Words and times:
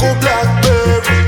Coco 0.00 0.14
Blackberry. 0.18 1.19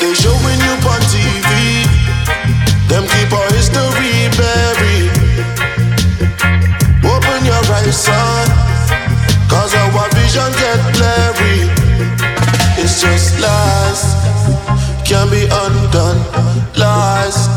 They 0.00 0.12
showing 0.12 0.60
you 0.60 0.74
on 0.92 1.00
TV. 1.08 1.50
Them 2.88 3.04
keep 3.08 3.32
our 3.32 3.48
history 3.56 4.28
buried. 4.36 5.10
Open 7.02 7.40
your 7.44 7.64
eyes, 7.76 7.96
son. 7.96 8.46
Cause 9.48 9.74
our 9.74 10.08
vision 10.14 10.52
get 10.60 10.80
blurry. 10.94 11.56
It's 12.76 13.00
just 13.00 13.40
lies. 13.40 14.02
can't 15.08 15.30
be 15.30 15.48
undone. 15.50 16.20
Lies. 16.76 17.48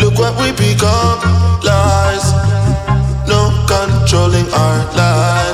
Look 0.00 0.18
what 0.18 0.34
we 0.40 0.50
become. 0.52 1.20
Lies. 1.62 2.26
No 3.28 3.40
controlling 3.70 4.48
our 4.52 4.78
lives. 4.96 5.53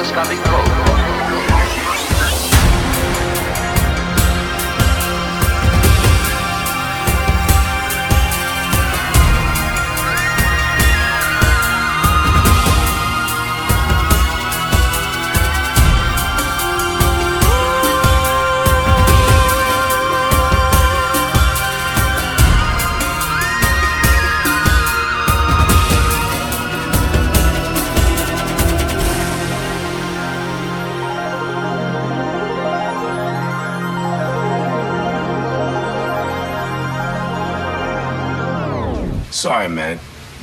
microscopic 0.00 0.38
probe. 0.44 0.99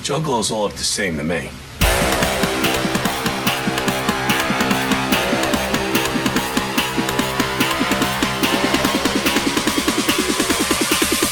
Juggalos 0.08 0.52
all 0.52 0.64
look 0.64 0.72
the 0.72 0.86
same 0.86 1.18
to 1.18 1.24
me. 1.26 1.50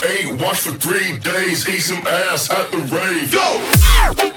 Ain't 0.05 0.41
watched 0.41 0.63
for 0.63 0.73
three 0.73 1.17
days, 1.19 1.69
eat 1.69 1.79
some 1.79 2.05
ass 2.05 2.51
at 2.51 2.69
the 2.69 2.79
rave. 2.79 3.31
Go! 3.31 4.35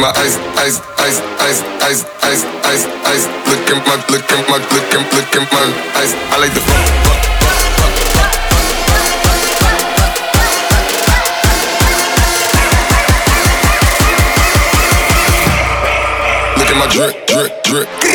my 0.00 0.12
eyes, 0.16 0.36
eyes, 0.58 0.80
eyes, 0.98 1.20
eyes, 1.40 1.62
eyes, 1.82 2.04
eyes, 2.22 2.44
eyes, 2.64 2.84
eyes. 3.06 3.26
Look 3.48 3.66
at 3.66 3.86
my, 3.86 3.96
look 4.12 4.30
at 4.30 4.48
my, 4.48 4.58
look 4.58 4.94
at, 4.94 5.12
look 5.14 5.52
my 5.52 5.62
eyes. 5.98 6.14
I 6.14 6.38
like 6.38 6.54
the 6.54 6.60
fuck. 6.60 7.18
Look 16.58 16.68
at 16.70 16.76
my 16.76 16.86
drip, 16.86 17.26
drip, 17.26 17.64
drip. 17.64 18.07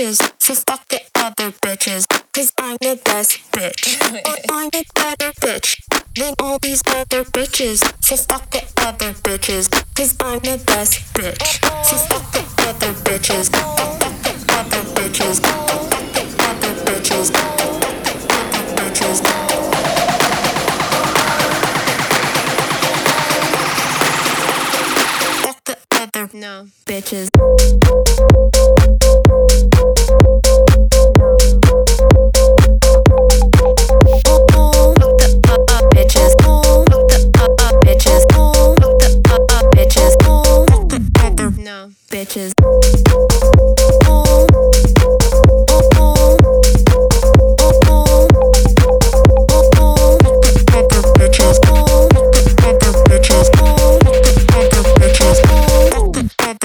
bitches. 0.00 0.32
So 0.42 0.54
fuck 0.54 0.88
the 0.88 1.00
other 1.14 1.50
bitches. 1.50 2.06
Cause 2.32 2.52
I'm 2.58 2.76
the 2.80 3.00
best 3.04 3.38
bitch. 3.52 3.96
I'm 4.50 4.70
the 4.70 4.84
better 4.94 5.32
bitch. 5.40 5.80
Than 6.14 6.34
all 6.40 6.58
these 6.58 6.82
other 6.86 7.24
bitches. 7.24 7.78
So 8.02 8.16
fuck 8.16 8.50
the 8.50 8.62
other 8.78 9.12
bitches. 9.12 9.70
Cause 9.94 10.16
I'm 10.20 10.38
the 10.40 10.62
best 10.66 11.12
bitch. 11.14 11.42
So 11.84 11.96
fuck 11.96 12.32
the 12.32 12.68
other 12.68 12.92
bitches. 13.04 13.99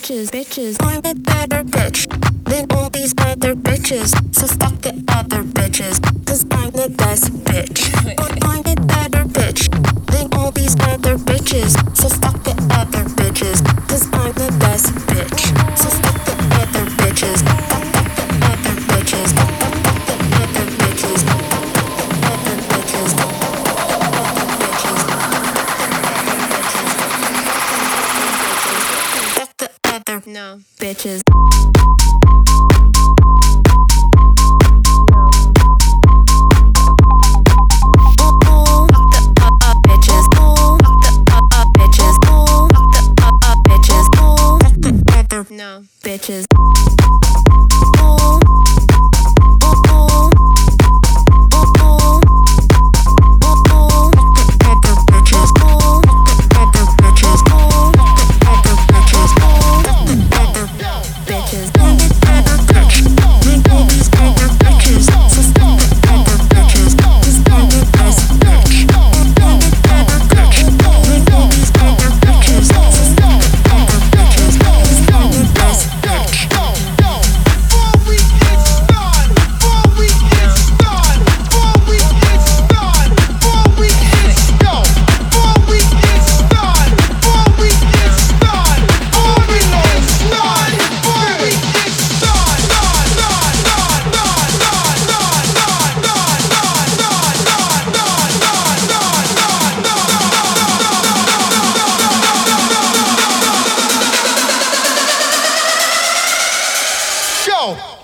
Bitches, 0.00 0.30
bitches. 0.30 0.76
I'm 0.80 1.04
a 1.04 1.14
better 1.14 1.62
bitch 1.62 2.08
than 2.44 2.66
all 2.72 2.88
these 2.88 3.12
other 3.18 3.54
bitches. 3.54 4.14
So 4.34 4.46
stop 4.46 4.79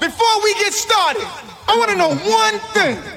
before 0.01 0.43
we 0.45 0.55
get 0.55 0.73
started, 0.73 1.27
I 1.69 1.77
want 1.77 1.91
to 1.91 1.97
know 1.97 2.15
one 2.15 2.59
thing. 2.75 3.16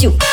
Tchau. 0.00 0.29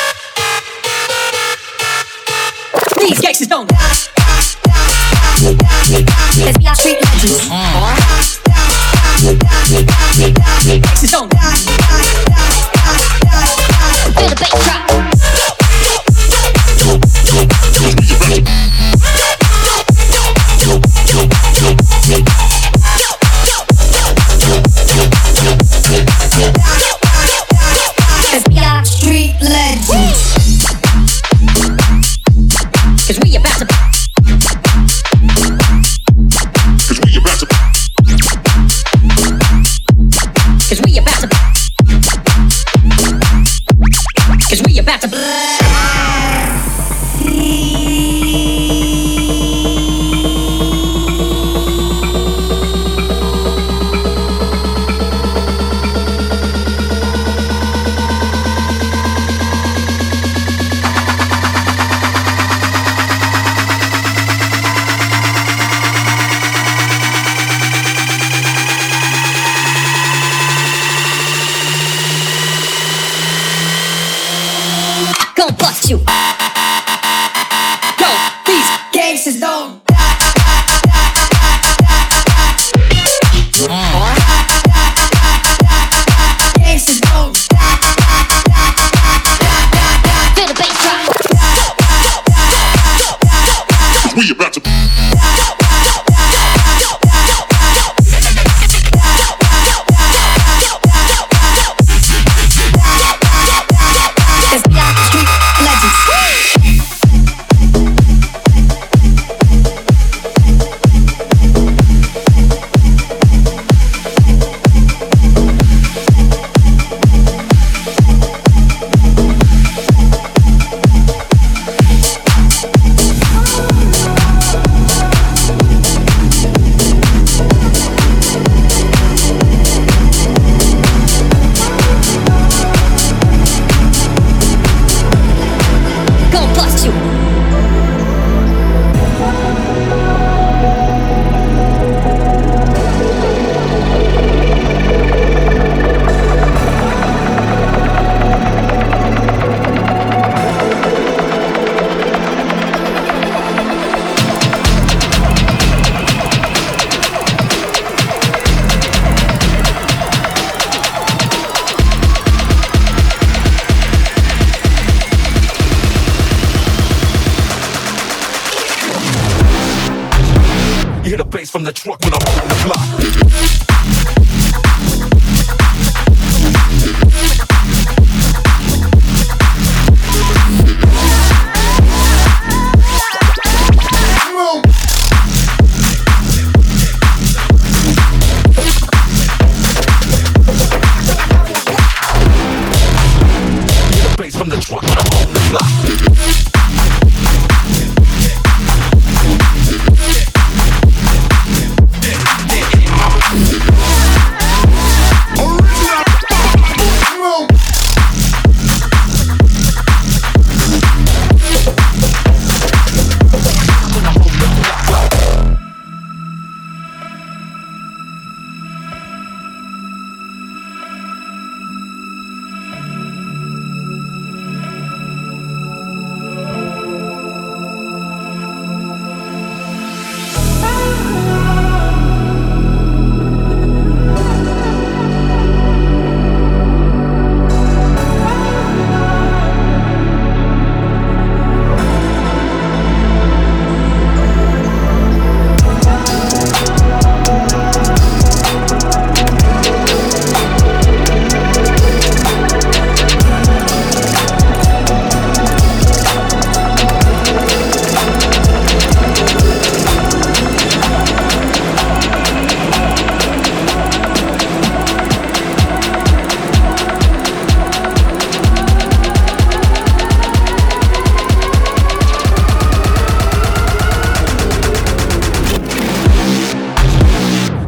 cost 75.68 75.90
you. 75.90 76.27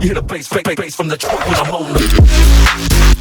You 0.01 0.07
hear 0.07 0.15
the 0.15 0.23
bass, 0.23 0.49
bass, 0.49 0.63
bass 0.77 0.95
from 0.95 1.09
the 1.09 1.17
truck 1.19 1.47
when 1.47 1.57
I'm 1.57 1.75
on 1.75 1.93
it. 1.95 3.20